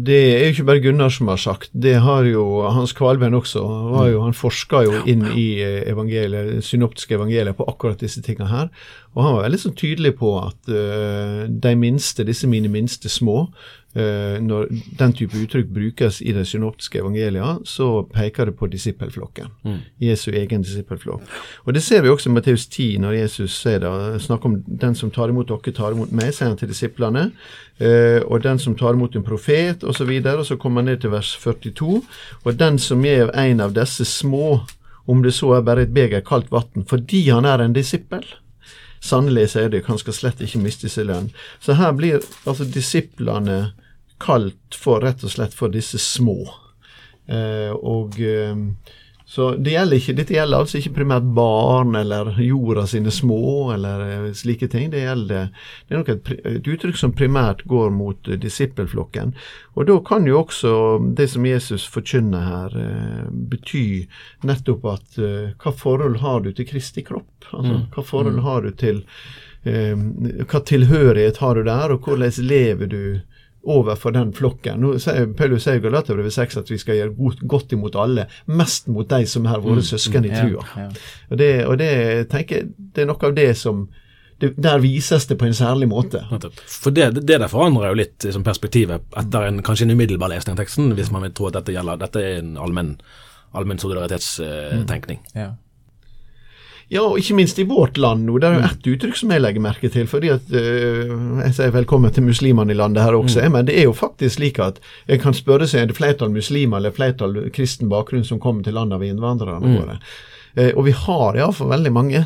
[0.06, 1.70] det er jo ikke bare Gunnar som har sagt.
[1.72, 3.62] Det har jo Hans Kvalven også.
[4.10, 8.72] Jo, han forska jo inn i evangeliet, synoptiske evangelier på akkurat disse tingene her.
[9.14, 13.48] Og han var veldig sånn tydelig på at uh, de minste, disse mine minste små,
[13.94, 19.48] når den type uttrykk brukes i de synoptiske evangelia, så peker det på disippelflokken.
[19.66, 19.80] Mm.
[19.98, 21.24] Jesu egen disippelflokk.
[21.64, 24.94] Og det ser vi også i Matteus 10, når Jesus sier det, snakker om den
[24.94, 27.30] som tar imot dere, tar imot meg, sier han til disiplene.
[27.80, 29.88] Uh, og den som tar imot en profet, osv.
[29.88, 32.02] Og, så videre, og så kommer han ned til vers 42.
[32.44, 34.60] Og den som gjev en av disse små,
[35.10, 38.22] om det så er bare et beger kaldt vann, fordi han er en disippel
[39.00, 41.30] Sannelig, sier de, han skal slett ikke miste sin lønn.
[41.64, 43.72] Så her blir altså disiplene
[44.20, 46.42] kalt for rett og slett for disse små.
[47.30, 48.52] Eh, og eh,
[49.30, 54.00] så det gjelder ikke, Dette gjelder altså ikke primært barn eller jorda sine små eller
[54.02, 54.88] eh, slike ting.
[54.90, 55.52] Det, gjelder,
[55.86, 59.30] det er nok et, et, uttrykk som primært går mot uh, disippelflokken.
[59.78, 60.72] Og da kan jo også
[61.14, 63.84] det som Jesus forkynner her, uh, bety
[64.50, 67.30] nettopp at hva forhold har du til Kristi kropp?
[67.52, 67.86] Altså, mm.
[67.94, 68.44] Hva forhold mm.
[68.48, 69.04] har du til
[69.62, 73.02] Hva tilhørighet har du der, og hvordan lever du
[73.62, 74.80] overfor den flokken.
[74.80, 78.88] Nå sier Paulus sier i Galaterbrevet 6 at vi skal gjøre godt imot alle, mest
[78.88, 80.66] mot de som er våre mm, søsken i mm, trua.
[80.76, 81.08] Ja, ja.
[81.28, 81.90] Og, det, og det,
[82.32, 83.88] tenker, det er noe av det som
[84.40, 86.22] det, Der vises det på en særlig måte.
[86.64, 90.56] For det, det der forandrer jo litt liksom, perspektivet etter en kanskje en umiddelbar lesning
[90.56, 92.94] av teksten, hvis man vil tro at dette gjelder Dette er en allmenn
[93.50, 95.18] allmenn solidaritetstenkning.
[95.18, 95.40] Uh, mm.
[95.42, 95.48] ja.
[96.90, 98.40] Ja, og ikke minst i vårt land nå.
[98.42, 98.66] Det er jo mm.
[98.66, 100.08] ett uttrykk som jeg legger merke til.
[100.10, 101.12] fordi at uh,
[101.44, 103.54] Jeg sier velkommen til muslimene i landet her også, mm.
[103.54, 106.80] men det er jo faktisk slik at jeg kan spørre seg er det flertall muslimer
[106.82, 109.76] eller flertall kristen bakgrunn som kommer til landet av innvandrerne mm.
[109.78, 109.98] våre.
[110.58, 112.24] Uh, og vi har iallfall veldig mange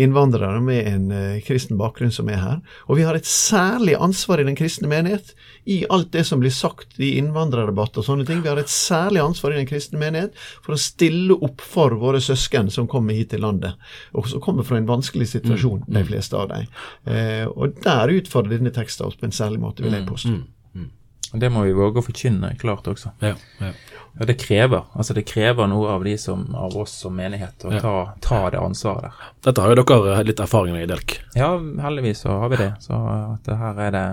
[0.00, 2.58] innvandrere med en uh, kristen bakgrunn som er her.
[2.88, 6.52] Og vi har et særlig ansvar i den kristne menighet i alt det som blir
[6.54, 8.42] sagt i innvandrerdebatter og sånne ting.
[8.44, 12.20] Vi har et særlig ansvar i den kristne menighet for å stille opp for våre
[12.22, 13.74] søsken som kommer hit til landet,
[14.14, 15.88] og som kommer fra en vanskelig situasjon, mm.
[15.90, 16.06] de mm.
[16.12, 16.68] fleste av dem.
[17.10, 20.12] Eh, og der utfordrer denne teksten oss på en særlig måte, vil jeg mm.
[20.12, 20.36] påstå.
[20.36, 20.84] Mm.
[20.84, 21.40] Mm.
[21.42, 23.16] Det må vi våge å forkynne klart også.
[23.26, 23.74] Ja, ja.
[24.18, 24.86] Ja, det krever.
[24.96, 27.82] Altså det krever noe av de som, av oss som menighet å ja.
[27.82, 29.26] ta, ta, det ansvaret der.
[29.50, 31.18] Dette har jo dere litt erfaring med i Delk?
[31.36, 31.50] Ja,
[31.82, 32.70] heldigvis så har vi det.
[32.86, 34.06] Så at her er det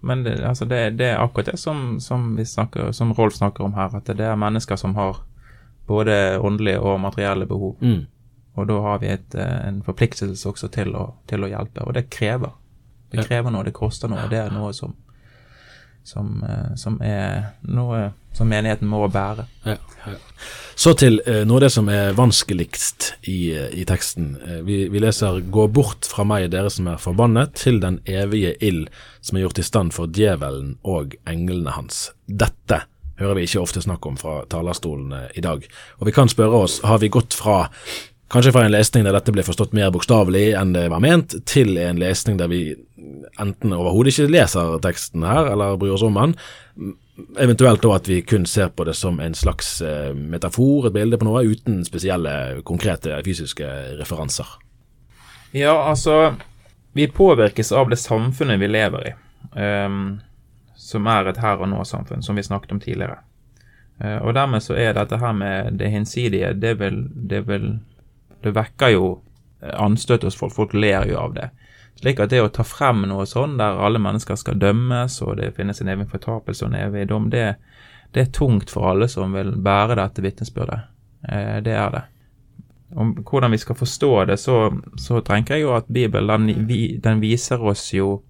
[0.00, 3.74] Men det, altså det, det er akkurat det som, som, snakker, som, Rolf snakker om
[3.74, 5.18] her, at det er mennesker som har
[5.86, 7.76] både åndelige og materielle behov.
[7.80, 8.06] Mm.
[8.58, 11.94] Og da har vi et, eh, en forpliktelse også til å, til å hjelpe, og
[11.98, 12.54] det krever.
[13.10, 14.26] Det krever noe, det koster noe.
[14.26, 14.94] og Det er noe som
[16.08, 19.46] som, eh, som, er noe som menigheten må bære.
[19.66, 20.16] Ja, ja.
[20.78, 24.28] Så til eh, noe av det som er vanskeligst i, eh, i teksten.
[24.38, 28.54] Eh, vi, vi, leser 'Gå bort fra meg, dere som er forbannet, til den evige
[28.62, 28.86] ild
[29.20, 32.12] som er gjort i stand for djevelen og englene hans'.
[32.30, 32.84] Dette
[33.18, 35.66] hører vi ikke ofte snakk om fra talerstolene i dag.
[35.98, 37.66] Og vi kan spørre oss, har vi gått fra
[38.28, 41.78] Kanskje fra en lesning der dette ble forstått mer bokstavelig enn det var ment, til
[41.80, 42.74] en lesning der vi
[43.40, 46.34] enten overhodet ikke leser teksten her, eller bryr oss om den.
[47.38, 51.18] Eventuelt da at vi kun ser på det som en slags eh, metafor, et bilde
[51.18, 54.46] på noe, uten spesielle, konkrete fysiske referanser.
[55.56, 56.34] Ja, altså
[56.92, 59.12] Vi påvirkes av det samfunnet vi lever i,
[59.60, 60.18] um,
[60.74, 63.20] som er et her og nå-samfunn, som vi snakket om tidligere.
[64.02, 67.68] Uh, og dermed så er dette her med det hinsidige, det vil, det vil
[68.42, 69.06] det vekker jo
[69.62, 70.54] eh, anstøt hos folk.
[70.54, 71.48] Folk ler jo av det.
[71.98, 75.54] Slik at det å ta frem noe sånn der alle mennesker skal dømmes, og det
[75.56, 77.56] finnes en evig fortapelse og en evig dom, det,
[78.14, 80.86] det, er tungt for alle som vil bære dette vitnesbyrdet.
[81.28, 82.04] Eh, det er det.
[82.94, 84.60] Om hvordan vi skal forstå det, så,
[84.96, 88.20] så tenker jeg jo at Bibelen den, den, viser oss jo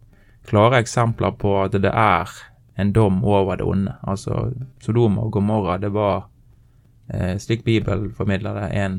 [0.49, 2.33] klare eksempler på at det er
[2.81, 3.95] en dom over det onde.
[4.03, 4.49] Altså
[4.81, 6.25] Sodoma og Gomorra, det var,
[7.13, 8.99] eh, slik Bibelen formidler det, en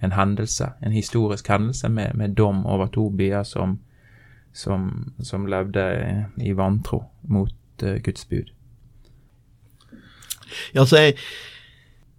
[0.00, 3.78] en hendelse, en historisk hendelse med, med dom over to byer som,
[4.52, 5.84] som, som levde
[6.42, 8.50] i vantro mot uh, Guds bud.
[10.74, 11.16] Ja, altså jeg,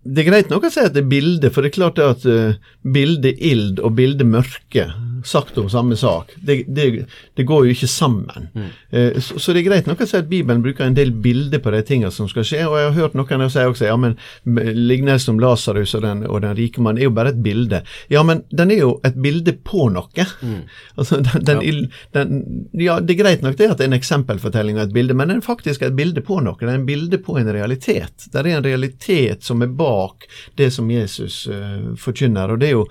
[0.02, 2.26] det er greit nok å si at det er bilde, for det er klart at
[2.30, 4.88] uh, bilde ild og bilde mørke
[5.28, 6.34] sagt om samme sak.
[6.36, 7.06] Det, det,
[7.38, 8.50] det går jo ikke sammen.
[8.54, 8.70] Mm.
[8.90, 11.62] Eh, så, så, det er greit nok å si at Bibelen bruker en del bilder
[11.64, 12.62] på de tingene som skal skje.
[12.68, 16.42] Og jeg har hørt noen si også ja, men lignelsen om Lasarus og, den, og
[16.46, 17.84] den rike mann er jo bare et bilde.
[18.12, 20.28] Ja, men den er jo et bilde på noe.
[20.42, 20.62] Mm.
[21.02, 21.88] Altså, den, den, ja.
[22.14, 22.42] Den,
[22.78, 22.96] ja.
[23.02, 25.40] det er greit nok det at det er en eksempelfortelling og et bilde, men den
[25.42, 26.60] er faktisk et bilde på noe.
[26.60, 28.28] Det er en bilde på en realitet.
[28.28, 30.28] Det er en realitet som er bak
[30.60, 32.54] det som Jesus uh, forkynner.
[32.54, 32.86] og det er, jo,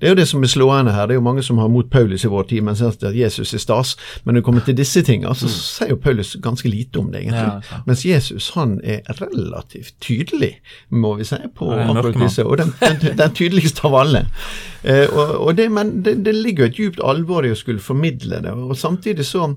[0.00, 1.08] det er jo det som er slående her.
[1.08, 3.52] Det er jo mange som har mot Paulus i vår tid, men synes at Jesus
[3.58, 3.94] er stas.
[4.24, 5.56] Men når det kommer til disse tingene, så Mm.
[5.58, 7.44] sier jo Paulus ganske lite om det, egentlig.
[7.72, 7.82] Ja.
[7.86, 10.54] Mens Jesus han er relativt tydelig,
[10.90, 12.46] må vi si, på Ja, akkurat disse.
[12.46, 14.24] Og den, den, den tydeligste av alle.
[14.84, 17.80] Eh, og, og det, men det, det ligger jo et djupt alvor i å skulle
[17.82, 18.52] formidle det.
[18.52, 19.50] Og samtidig så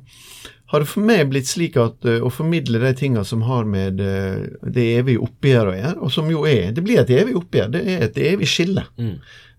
[0.71, 4.01] har det for meg blitt slik at uh, å formidle de tingene som har med
[4.03, 7.69] uh, det evige oppgjør å gjøre, og som jo er Det blir et evig oppgjør,
[7.71, 8.83] det er et evig skille.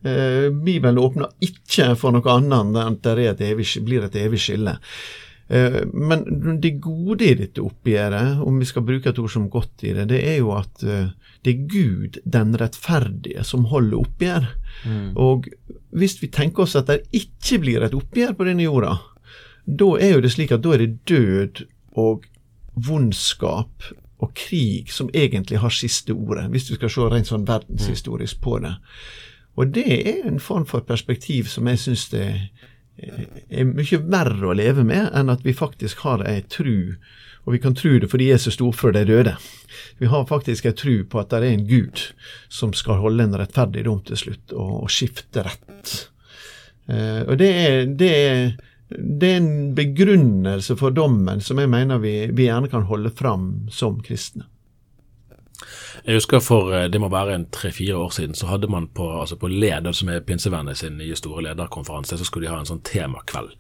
[0.07, 4.41] Eh, Bibelen åpner ikke for noe annet enn at det et evig, blir et evig
[4.43, 4.77] skille.
[5.49, 6.25] Eh, Men
[6.61, 10.09] det gode i dette oppgjøret, om vi skal bruke et ord som godt i det,
[10.13, 11.11] det er jo at eh,
[11.43, 14.49] det er Gud, den rettferdige, som holder oppgjør.
[15.17, 15.47] Og
[15.91, 18.97] hvis vi tenker oss at det ikke blir et oppgjør på denne jorda,
[19.69, 21.63] da er jo det slik at da er det død
[22.01, 22.27] og
[22.75, 28.41] vondskap og krig som egentlig har siste ordet, hvis du skal se rent sånn verdenshistorisk
[28.43, 28.75] på det.
[29.59, 32.27] Og det er en form for perspektiv som jeg syns det
[32.99, 36.95] er mye verre å leve med enn at vi faktisk har ei tru,
[37.47, 39.37] og vi kan tru det fordi Jesus sto opp for de døde.
[39.99, 42.03] Vi har faktisk ei tru på at det er en Gud
[42.53, 45.95] som skal holde en rettferdig dom til slutt, og, og skifte rett.
[46.91, 48.53] Eh, og det er, det, er,
[48.91, 53.69] det er en begrunnelse for dommen som jeg mener vi, vi gjerne kan holde fram
[53.75, 54.49] som kristne.
[56.09, 59.07] Jeg husker for eh, det må være en tre-fire år siden, så hadde man på,
[59.21, 62.69] altså på Leder, som er Pinsevennet sin nye store lederkonferanse, så skulle de ha en
[62.71, 63.51] sånn temakveld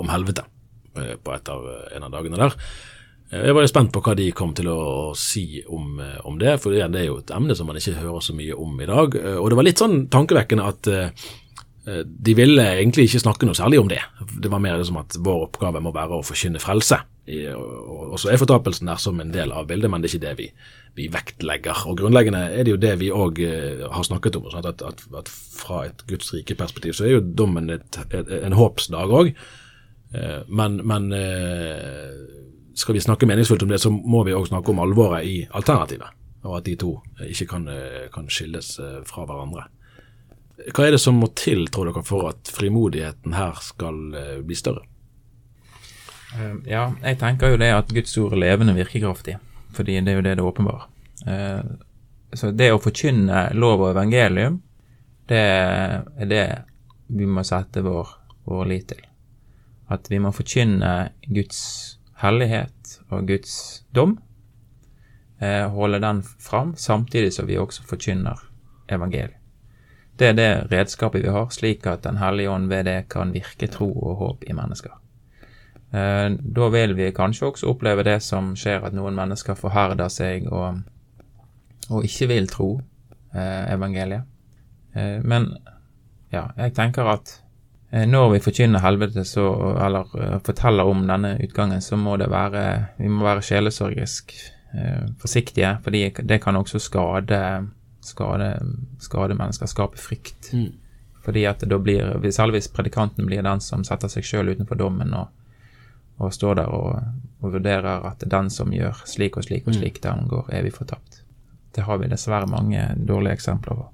[0.00, 0.46] om helvete
[0.96, 1.66] eh, på et av,
[1.98, 2.56] en av dagene der.
[3.28, 4.78] Eh, Jeg var jo spent på hva de kom til å,
[5.10, 7.98] å si om, eh, om det, for det er jo et emne som man ikke
[8.00, 9.18] hører så mye om i dag.
[9.20, 11.28] Eh, Og det var litt sånn tankevekkende at eh,
[11.84, 14.00] eh, de ville egentlig ikke snakke noe særlig om det.
[14.40, 17.02] Det var mer liksom at vår oppgave må være å forkynne frelse.
[17.28, 20.36] Og så er fortapelsen der som en del av bildet, men det er ikke det
[20.38, 20.46] vi,
[20.98, 21.86] vi vektlegger.
[21.88, 23.40] Og Grunnleggende er det jo det vi òg
[23.94, 24.50] har snakket om.
[24.52, 28.34] Sånn at, at, at fra et Guds rike perspektiv så er jo dommen et, et,
[28.42, 29.32] en håpsdag òg.
[30.48, 32.14] Men, men eh,
[32.78, 36.14] skal vi snakke meningsfullt om det, så må vi òg snakke om alvoret i alternativet.
[36.46, 36.92] Og at de to
[37.26, 39.66] ikke kan, eh, kan skilles eh, fra hverandre.
[40.74, 44.58] Hva er det som må til, tror dere, for at frimodigheten her skal eh, bli
[44.58, 44.86] større?
[46.36, 49.38] Eh, Ja, jeg tenker jo det at Guds ord er levende virkekraftig,
[49.78, 50.88] fordi det er jo det det åpenbarer.
[51.26, 51.62] Eh,
[52.36, 54.58] Så det å forkynne lov og evangelium,
[55.30, 56.42] det er det
[57.08, 58.10] vi må sette vår,
[58.44, 59.00] vår lit til.
[59.88, 61.60] At vi må forkynne Guds
[62.20, 63.54] hellighet og Guds
[63.96, 64.18] dom,
[65.40, 68.36] eh, holde den fram, samtidig som vi også forkynner
[68.92, 69.40] evangeliet.
[70.18, 73.68] Det er det redskapet vi har, slik at Den hellige ånd ved det kan virke
[73.70, 74.92] tro og håp i mennesker.
[75.92, 80.48] Eh, Da vil vi kanskje også oppleve det som skjer, at noen mennesker forherder seg
[80.52, 80.82] og,
[81.90, 82.70] og ikke vil tro
[83.34, 84.24] eh, evangeliet.
[84.94, 85.52] Eh, Men
[86.32, 87.38] ja, jeg tenker at
[87.88, 89.46] når vi forkynner helvete, så,
[89.80, 90.10] eller
[90.44, 94.34] forteller om denne utgangen, så må det være Vi må være sjelesorgisk
[95.16, 97.38] forsiktige, fordi det kan også skade
[98.04, 98.50] skade,
[98.98, 100.50] skade mennesker, skape frykt.
[101.24, 105.14] Fordi at da blir, Selv hvis predikanten blir den som setter seg sjøl utenfor dommen
[105.14, 105.28] og,
[106.18, 106.98] og står der og,
[107.42, 111.22] og vurderer at den som gjør slik og slik og slik, den går evig fortapt.
[111.74, 113.86] Det har vi dessverre mange dårlige eksempler på.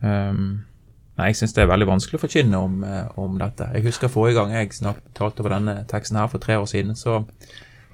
[0.00, 0.62] Um,
[1.18, 3.66] nei, Jeg syns det er veldig vanskelig å forkynne om, eh, om dette.
[3.74, 7.24] Jeg husker forrige gang jeg talte over denne teksten her for tre år siden, så,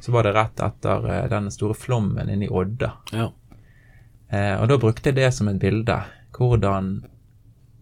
[0.04, 2.92] så var det rett etter eh, den store flommen inne i Odda.
[3.16, 3.30] Ja.
[4.26, 6.00] Uh, og da brukte jeg det som et bilde.
[6.36, 6.98] Hvordan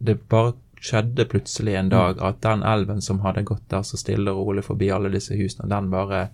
[0.05, 0.55] det bare
[0.85, 4.65] skjedde plutselig en dag at den elven som hadde gått der så stille og rolig
[4.67, 6.27] forbi alle disse husene, den bare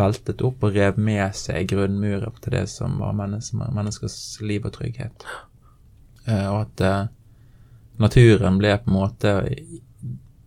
[0.00, 4.72] veltet opp og rev med seg grunnmuren til det som var menneske, menneskers liv og
[4.78, 5.26] trygghet.
[6.24, 7.10] Eh, og at eh,
[8.00, 9.34] naturen ble på en måte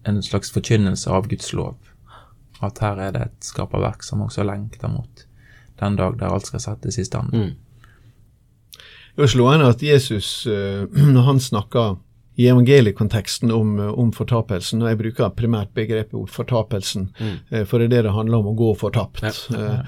[0.06, 1.78] en slags forkynnelse av Guds lov.
[2.66, 5.26] At her er det et skaperverk som også lengter mot
[5.82, 7.30] den dag der alt skal settes i stand.
[9.16, 12.00] Det er slående at Jesus, eh, når han snakker
[12.36, 17.66] i evangeliekonteksten om, eh, om fortapelsen, og jeg bruker primært begrepet ord fortapelsen, mm.
[17.66, 19.24] for det er det det handler om, å gå fortapt.
[19.24, 19.82] Ja, ja, ja.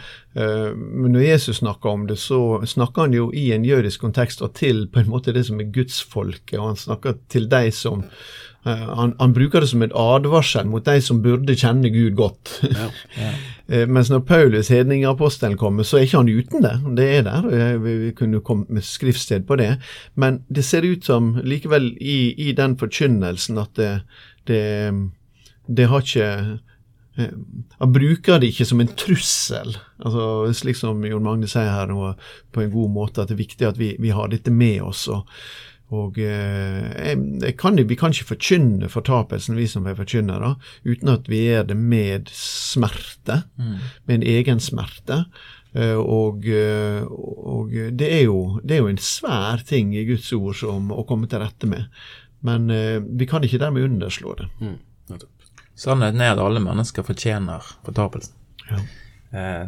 [0.78, 4.54] Men når Jesus snakker om det, så snakker han jo i en jødisk kontekst og
[4.60, 8.86] til på en måte det som er gudsfolket, og han snakker til de som eh,
[9.00, 12.60] han, han bruker det som et advarsel mot de som burde kjenne Gud godt.
[13.70, 16.76] Eh, Mens når Paulus, hedningapostelen, kommer, så er ikke han uten det.
[16.98, 17.50] Det er der.
[17.52, 19.78] eh, Vi, kunne kommet med skriftsted på det.
[20.16, 23.92] Men det ser ut som likevel i, i den forkynnelsen at det,
[24.48, 24.64] det,
[25.68, 26.30] det har ikke
[27.18, 27.32] eh,
[27.80, 29.78] Han bruker det ikke som en trussel.
[30.00, 32.14] Altså, slik som Jon Magne sier her nå
[32.54, 35.08] på en god måte, at det er viktig at vi, vi har dette med oss.
[35.08, 35.28] og
[35.96, 41.30] Og eh, jeg, kan, Vi kan ikke forkynne fortapelsen, vi som er forkynnere, uten at
[41.32, 43.78] vi gjør det med smerte, mm.
[44.06, 45.24] med en egen smerte.
[45.78, 50.32] Eh, og, eh, og det, er jo, det, er jo, en svær ting i Guds
[50.34, 51.88] ord som å komme til rette med.
[52.46, 54.50] Men eh, vi kan ikke dermed underslå det.
[54.62, 54.78] Mm.
[55.78, 58.34] Sannheten er at alle mennesker fortjener fortapelsen.
[58.68, 58.80] Ja.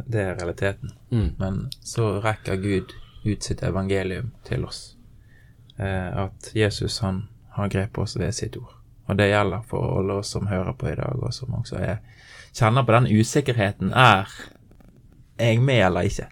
[0.04, 0.92] det er realiteten.
[1.14, 1.28] Mm.
[1.38, 4.98] Men så rekker Gud ut sitt evangelium til oss.
[5.80, 7.22] At Jesus han
[7.56, 8.74] har grepet oss ved sitt ord.
[9.10, 11.98] Og det gjelder for alle oss som hører på i dag, og som også er,
[12.54, 13.94] kjenner på den usikkerheten.
[13.94, 14.30] Er
[15.40, 16.28] jeg med eller ikke?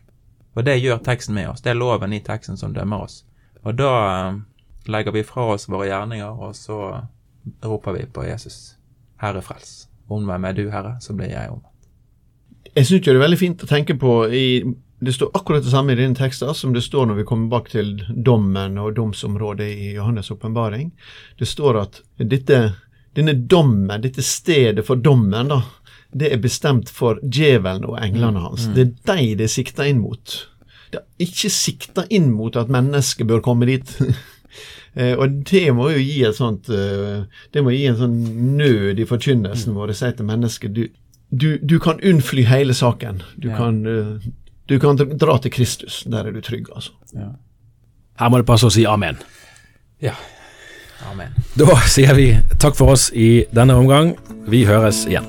[0.58, 1.62] Og det gjør teksten med oss.
[1.62, 3.24] Det er loven i teksten som dømmer oss.
[3.64, 4.38] Og da eh,
[4.90, 6.80] legger vi fra oss våre gjerninger, og så
[7.66, 8.76] roper vi på Jesus.
[9.22, 9.88] Herre frels.
[10.10, 11.74] Om hvem er du, Herre, så blir jeg omvendt.
[12.76, 14.48] Jeg syns det er veldig fint å tenke på i
[15.00, 17.70] det står akkurat det samme i dine tekster som det står når vi kommer bak
[17.70, 20.92] til dommen og domsområdet i Johannes' åpenbaring.
[21.38, 22.62] Det står at dette,
[23.14, 25.62] denne dommen, dette stedet for dommen, da,
[26.18, 28.66] det er bestemt for djevelen og englene hans.
[28.68, 28.74] Mm.
[28.74, 30.40] Det er de det er sikta inn mot.
[30.90, 33.94] Det er ikke sikta inn mot at mennesket bør komme dit.
[34.98, 38.16] Eh, og det må jo gi sånt eh, Det må gi en sånn
[38.58, 39.92] nød i forkynnelsen vår.
[39.94, 40.88] Si til mennesket du,
[41.30, 43.22] du, du, kan unnfly hele saken.
[43.36, 43.60] Du, ja.
[43.60, 44.32] kan, eh,
[44.68, 46.04] du kan dra til Kristus.
[46.12, 46.92] Der er du trygg, altså.
[47.16, 47.32] Ja.
[48.20, 49.20] Her må det passe å si amen.
[50.04, 50.16] Ja.
[51.08, 51.34] Amen.
[51.56, 54.16] Da sier vi takk for oss i denne omgang.
[54.50, 55.28] Vi høres igjen.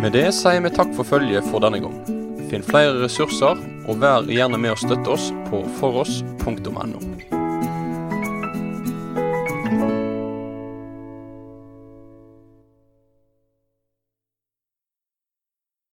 [0.00, 1.96] Med det sier vi takk for følget for denne gang.
[2.50, 7.09] Finn flere ressurser, og vær gjerne med å støtte oss på foross.no.